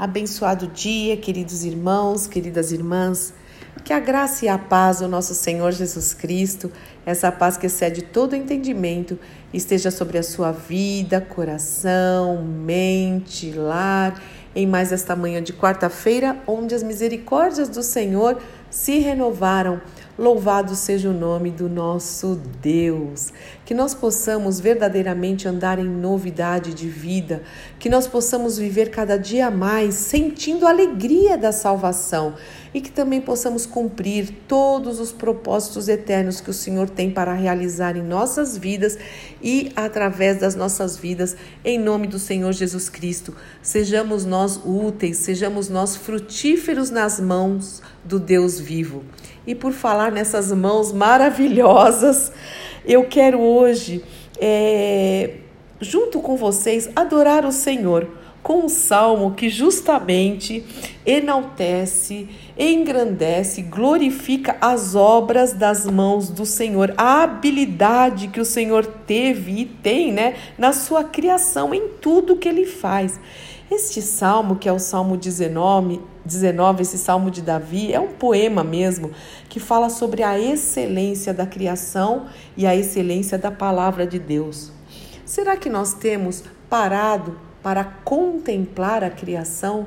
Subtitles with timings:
[0.00, 3.34] Abençoado dia, queridos irmãos, queridas irmãs.
[3.84, 6.72] Que a graça e a paz do nosso Senhor Jesus Cristo,
[7.04, 9.18] essa paz que excede todo entendimento,
[9.52, 14.18] esteja sobre a sua vida, coração, mente, lar,
[14.56, 18.40] em mais esta manhã de quarta-feira, onde as misericórdias do Senhor
[18.70, 19.82] se renovaram.
[20.20, 23.32] Louvado seja o nome do nosso Deus.
[23.64, 27.42] Que nós possamos verdadeiramente andar em novidade de vida,
[27.78, 32.34] que nós possamos viver cada dia mais sentindo a alegria da salvação
[32.74, 37.96] e que também possamos cumprir todos os propósitos eternos que o Senhor tem para realizar
[37.96, 38.98] em nossas vidas
[39.42, 43.34] e através das nossas vidas, em nome do Senhor Jesus Cristo.
[43.62, 49.02] Sejamos nós úteis, sejamos nós frutíferos nas mãos do Deus vivo.
[49.46, 52.32] E por falar nessas mãos maravilhosas,
[52.84, 54.04] eu quero hoje,
[54.38, 55.34] é,
[55.80, 58.08] junto com vocês, adorar o Senhor
[58.42, 60.64] com um salmo que justamente
[61.04, 69.60] enaltece, engrandece, glorifica as obras das mãos do Senhor, a habilidade que o Senhor teve
[69.60, 73.20] e tem, né, na sua criação, em tudo que ele faz.
[73.70, 78.64] Este salmo, que é o Salmo 19, 19, esse salmo de Davi, é um poema
[78.64, 79.12] mesmo
[79.48, 84.72] que fala sobre a excelência da criação e a excelência da palavra de Deus.
[85.24, 89.86] Será que nós temos parado para contemplar a criação?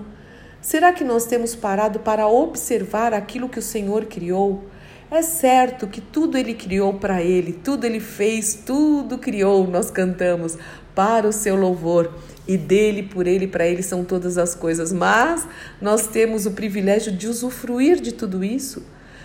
[0.62, 4.64] Será que nós temos parado para observar aquilo que o Senhor criou?
[5.12, 10.58] É certo que tudo ele criou para ele, tudo ele fez, tudo criou, nós cantamos
[10.96, 12.12] para o seu louvor
[12.48, 14.92] e dele, por ele, para ele são todas as coisas.
[14.92, 15.48] Mas
[15.82, 18.84] nós temos o privilégio de usufruir de tudo isso.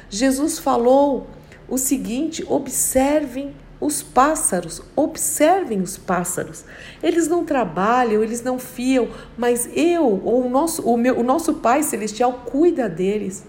[0.09, 1.29] Jesus falou
[1.69, 6.65] o seguinte: observem os pássaros, observem os pássaros.
[7.03, 11.55] Eles não trabalham, eles não fiam, mas eu, ou o nosso, o meu, o nosso
[11.55, 13.45] Pai Celestial cuida deles.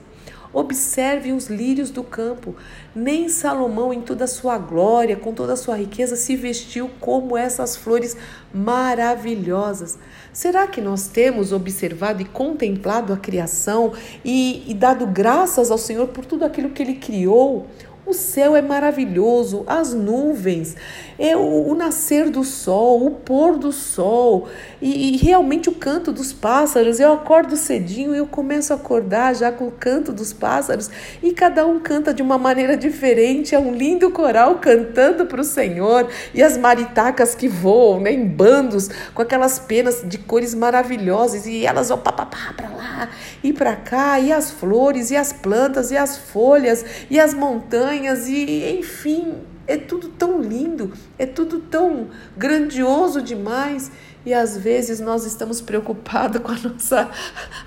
[0.52, 2.56] Observem os lírios do campo.
[2.96, 7.38] Nem Salomão, em toda a sua glória, com toda a sua riqueza, se vestiu como
[7.38, 8.18] essas flores
[8.54, 9.98] maravilhosas.
[10.34, 13.94] Será que nós temos observado e contemplado a criação
[14.26, 17.68] e, e dado graças ao Senhor por tudo aquilo que Ele criou?
[18.10, 20.76] O céu é maravilhoso, as nuvens,
[21.20, 24.48] é o, o nascer do sol, o pôr do sol
[24.82, 27.00] e, e, realmente o canto dos pássaros.
[27.00, 30.90] Eu acordo cedinho e eu começo a acordar já com o canto dos pássaros
[31.22, 33.54] e cada um canta de uma maneira diferente.
[33.54, 38.26] É um lindo coral cantando para o Senhor e as maritacas que voam né, em
[38.26, 42.28] bandos com aquelas penas de cores maravilhosas e elas vão para
[42.76, 43.10] lá
[43.44, 47.99] e para cá e as flores e as plantas e as folhas e as montanhas
[48.00, 49.36] montanhas e, enfim,
[49.68, 53.92] é tudo tão lindo, é tudo tão grandioso demais.
[54.26, 57.10] E às vezes nós estamos preocupados com a nossa,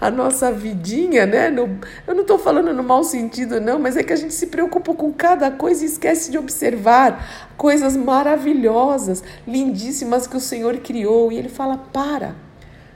[0.00, 1.50] a nossa vidinha, né?
[1.50, 4.46] No, eu não estou falando no mau sentido, não, mas é que a gente se
[4.48, 11.32] preocupa com cada coisa e esquece de observar coisas maravilhosas, lindíssimas que o Senhor criou.
[11.32, 12.36] E Ele fala: para,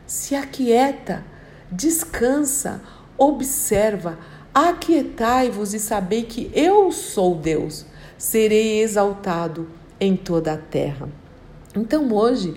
[0.07, 1.25] se aquieta,
[1.71, 2.83] descansa,
[3.17, 4.19] observa
[4.59, 7.85] Aquietai-vos e sabei que eu sou Deus,
[8.17, 9.69] serei exaltado
[10.01, 11.11] em toda a terra.
[11.77, 12.55] Então hoje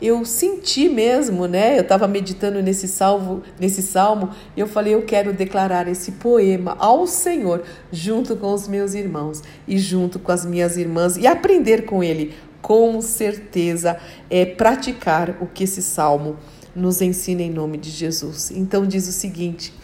[0.00, 1.76] eu senti mesmo, né?
[1.76, 6.76] Eu estava meditando nesse salvo, nesse salmo, e eu falei, eu quero declarar esse poema
[6.78, 11.84] ao Senhor junto com os meus irmãos e junto com as minhas irmãs e aprender
[11.84, 12.32] com ele.
[12.62, 13.98] Com certeza
[14.30, 16.36] é praticar o que esse salmo
[16.76, 18.52] nos ensina em nome de Jesus.
[18.52, 19.74] Então diz o seguinte: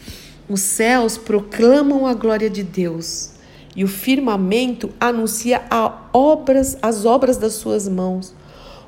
[0.49, 3.37] os céus proclamam a glória de Deus
[3.77, 5.63] e o firmamento anuncia
[6.13, 8.35] obras, as obras das suas mãos.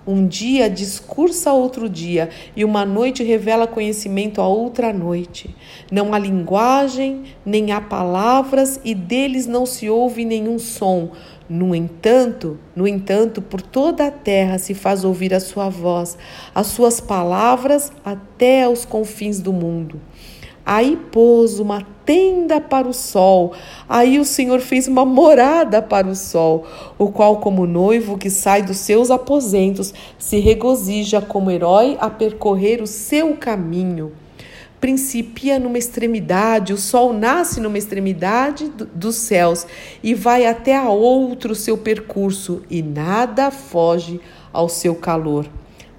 [0.06, 5.54] Um dia discursa outro dia, e uma noite revela conhecimento a outra noite.
[5.92, 11.10] Não há linguagem, nem há palavras, e deles não se ouve nenhum som.
[11.46, 16.16] No entanto, no entanto, por toda a terra se faz ouvir a sua voz,
[16.54, 20.00] as suas palavras até aos confins do mundo.
[20.70, 23.54] Aí pôs uma tenda para o sol.
[23.88, 26.66] Aí o Senhor fez uma morada para o sol,
[26.98, 32.82] o qual, como noivo que sai dos seus aposentos, se regozija como herói a percorrer
[32.82, 34.12] o seu caminho.
[34.78, 39.66] Principia numa extremidade, o sol nasce numa extremidade dos céus
[40.02, 44.20] e vai até a outro seu percurso, e nada foge
[44.52, 45.46] ao seu calor.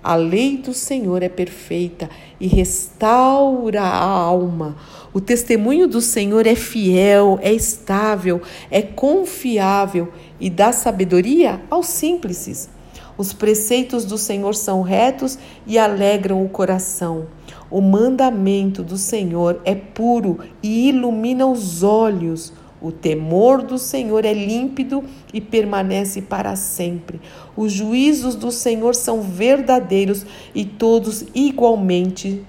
[0.03, 2.09] A lei do Senhor é perfeita
[2.39, 4.77] e restaura a alma.
[5.13, 8.41] O testemunho do Senhor é fiel, é estável,
[8.71, 10.07] é confiável
[10.39, 12.69] e dá sabedoria aos simples.
[13.17, 15.37] Os preceitos do Senhor são retos
[15.67, 17.27] e alegram o coração.
[17.69, 22.53] O mandamento do Senhor é puro e ilumina os olhos.
[22.81, 25.03] O temor do Senhor é límpido
[25.33, 27.19] e permanece para sempre.
[27.55, 32.45] Os juízos do Senhor são verdadeiros e todos igualmente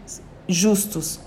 [0.47, 1.21] justos.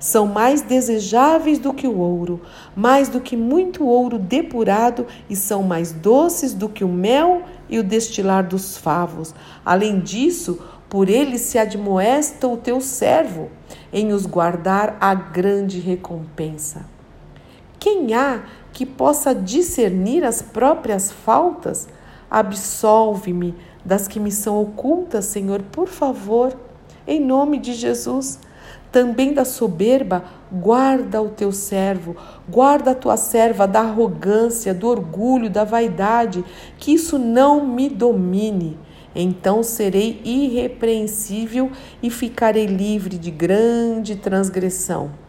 [0.00, 2.40] São mais desejáveis do que o ouro,
[2.74, 7.78] mais do que muito ouro depurado, e são mais doces do que o mel e
[7.78, 9.34] o destilar dos favos.
[9.64, 13.50] Além disso, por ele se admoesta o teu servo,
[13.92, 16.97] em os guardar a grande recompensa.
[17.78, 18.42] Quem há
[18.72, 21.88] que possa discernir as próprias faltas?
[22.30, 23.54] Absolve-me
[23.84, 26.54] das que me são ocultas, Senhor, por favor,
[27.06, 28.38] em nome de Jesus.
[28.90, 32.16] Também da soberba, guarda o teu servo,
[32.48, 36.44] guarda a tua serva da arrogância, do orgulho, da vaidade,
[36.78, 38.78] que isso não me domine.
[39.14, 41.70] Então serei irrepreensível
[42.02, 45.27] e ficarei livre de grande transgressão.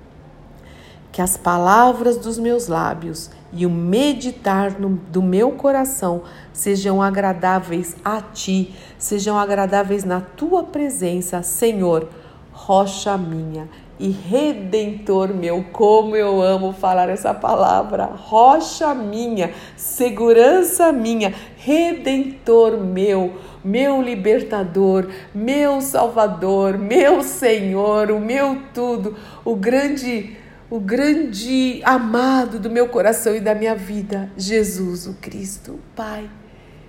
[1.19, 6.23] Que as palavras dos meus lábios e o meditar no, do meu coração
[6.53, 12.07] sejam agradáveis a ti, sejam agradáveis na tua presença, Senhor,
[12.53, 13.67] rocha minha
[13.99, 15.65] e redentor meu.
[15.73, 25.81] Como eu amo falar essa palavra, rocha minha, segurança minha, redentor meu meu libertador, meu
[25.81, 30.37] salvador, meu Senhor, o meu tudo, o grande
[30.69, 36.29] o grande amado do meu coração e da minha vida, Jesus o Cristo, Pai.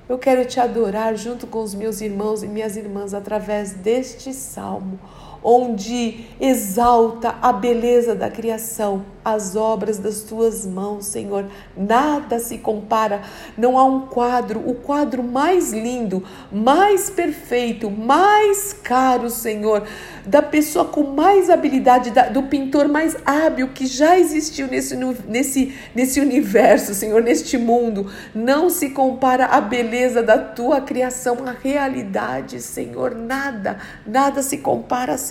[0.06, 4.98] Eu quero te adorar junto com os meus irmãos e minhas irmãs através deste salmo
[5.42, 11.46] onde exalta a beleza da criação, as obras das tuas mãos, Senhor.
[11.76, 13.22] Nada se compara,
[13.56, 19.86] não há um quadro, o quadro mais lindo, mais perfeito, mais caro, Senhor,
[20.26, 24.96] da pessoa com mais habilidade, do pintor mais hábil que já existiu nesse,
[25.26, 28.10] nesse, nesse universo, Senhor, neste mundo.
[28.34, 33.14] Não se compara a beleza da tua criação, a realidade, Senhor.
[33.14, 35.29] Nada, nada se compara, Senhor.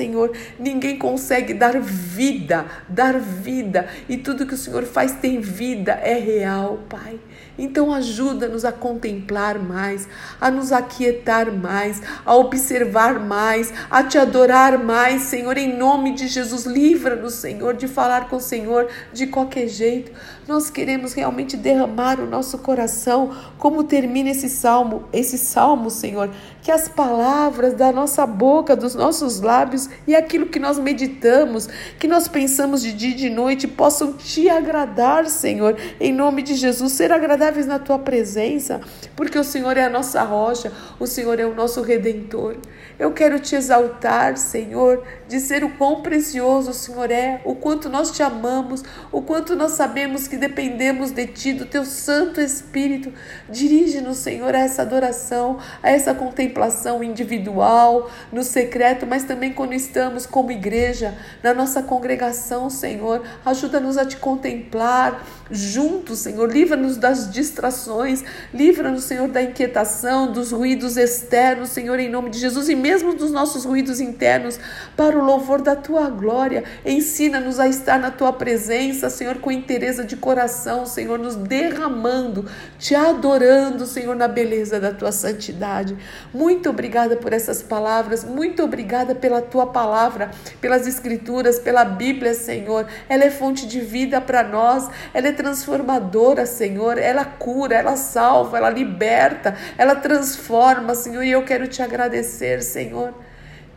[0.57, 3.87] Ninguém consegue dar vida, dar vida.
[4.07, 7.19] E tudo que o Senhor faz tem vida, é real, Pai.
[7.57, 10.07] Então ajuda-nos a contemplar mais,
[10.39, 16.27] a nos aquietar mais, a observar mais, a te adorar mais, Senhor, em nome de
[16.27, 16.65] Jesus.
[16.65, 20.11] Livra-nos, Senhor, de falar com o Senhor de qualquer jeito.
[20.47, 26.71] Nós queremos realmente derramar o nosso coração, como termina esse salmo, esse salmo, Senhor, que
[26.71, 31.67] as palavras da nossa boca, dos nossos lábios e aquilo que nós meditamos,
[31.97, 36.55] que nós pensamos de dia e de noite, possam te agradar, Senhor, em nome de
[36.55, 38.81] Jesus, ser agradáveis na tua presença,
[39.15, 42.57] porque o Senhor é a nossa rocha, o Senhor é o nosso redentor.
[42.97, 48.11] Eu quero te exaltar, Senhor, dizer o quão precioso o Senhor é, o quanto nós
[48.11, 53.13] te amamos, o quanto nós sabemos que dependemos de ti, do teu Santo Espírito.
[53.47, 60.25] Dirige-nos, Senhor, a essa adoração, a essa contemplação individual, no secreto, mas também quando estamos
[60.25, 63.21] como igreja, na nossa congregação, Senhor.
[63.45, 66.51] Ajuda-nos a te contemplar juntos, Senhor.
[66.51, 72.67] Livra-nos das distrações, livra-nos, Senhor, da inquietação, dos ruídos externos, Senhor, em nome de Jesus,
[72.67, 74.59] e mesmo dos nossos ruídos internos,
[74.97, 76.63] para o louvor da tua glória.
[76.85, 82.45] Ensina-nos a estar na tua presença, Senhor, com interesse de coração, Senhor, nos derramando,
[82.77, 85.95] te adorando, Senhor, na beleza da tua santidade.
[86.33, 92.87] Muito obrigada por essas palavras, muito obrigada pela tua palavra, pelas escrituras, pela Bíblia, Senhor.
[93.07, 96.97] Ela é fonte de vida para nós, ela é transformadora, Senhor.
[96.97, 101.23] Ela cura, ela salva, ela liberta, ela transforma, Senhor.
[101.23, 103.13] E eu quero te agradecer, Senhor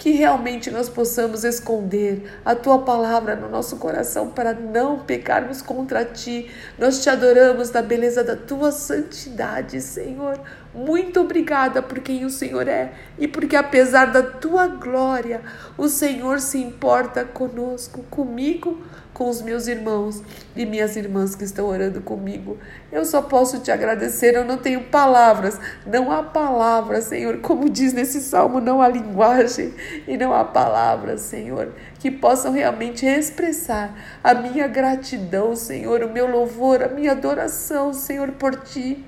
[0.02, 6.04] que realmente nós possamos esconder a tua palavra no nosso coração para não pecarmos contra
[6.04, 6.50] ti.
[6.76, 10.40] Nós te adoramos na beleza da tua santidade, Senhor.
[10.74, 15.40] Muito obrigada por quem o Senhor é e porque, apesar da tua glória,
[15.78, 18.82] o Senhor se importa conosco, comigo
[19.22, 20.20] com os meus irmãos
[20.56, 22.58] e minhas irmãs que estão orando comigo.
[22.90, 27.38] Eu só posso te agradecer, eu não tenho palavras, não há palavras, Senhor.
[27.38, 29.72] Como diz nesse salmo, não há linguagem
[30.08, 36.28] e não há palavras, Senhor, que possam realmente expressar a minha gratidão, Senhor, o meu
[36.28, 39.04] louvor, a minha adoração, Senhor, por ti.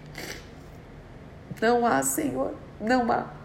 [1.61, 3.44] Não há, Senhor, não há.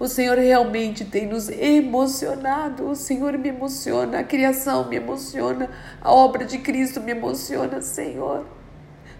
[0.00, 2.88] O Senhor realmente tem nos emocionado.
[2.88, 5.68] O Senhor me emociona, a criação me emociona,
[6.00, 8.46] a obra de Cristo me emociona, Senhor.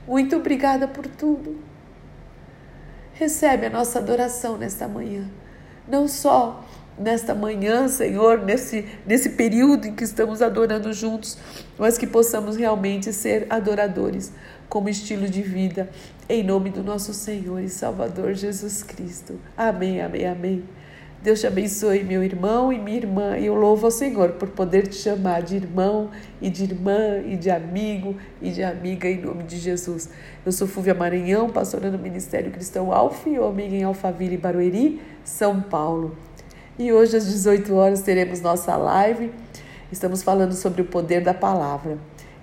[0.08, 1.58] Muito obrigada por tudo.
[3.12, 5.30] Recebe a nossa adoração nesta manhã.
[5.87, 6.64] Não só
[6.99, 11.37] nesta manhã, Senhor, nesse, nesse período em que estamos adorando juntos,
[11.78, 14.32] mas que possamos realmente ser adoradores
[14.70, 15.90] como estilo de vida,
[16.28, 19.38] em nome do nosso Senhor e Salvador Jesus Cristo.
[19.56, 20.64] Amém, amém, amém.
[21.20, 23.36] Deus te abençoe, meu irmão e minha irmã.
[23.36, 26.08] E eu louvo ao Senhor por poder te chamar de irmão
[26.40, 30.08] e de irmã e de amigo e de amiga em nome de Jesus.
[30.46, 35.60] Eu sou Fúvia Maranhão, pastora no Ministério Cristão Alfa e Ômega em Alphaville, Barueri, São
[35.60, 36.16] Paulo.
[36.78, 39.32] E hoje às 18 horas teremos nossa live.
[39.90, 41.98] Estamos falando sobre o poder da palavra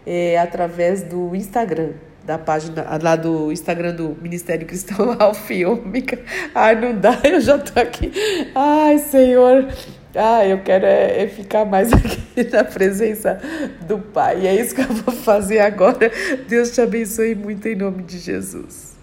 [0.05, 1.93] é, através do Instagram
[2.27, 6.19] da página lá do Instagram do Ministério Cristão Alfiômica.
[6.53, 8.12] Ai, não dá, eu já tô aqui.
[8.53, 9.65] Ai, Senhor.
[10.13, 13.39] Ai, eu quero é, é ficar mais aqui na presença
[13.88, 14.41] do Pai.
[14.41, 16.12] E é isso que eu vou fazer agora.
[16.50, 18.97] Deus te abençoe muito em nome de Jesus.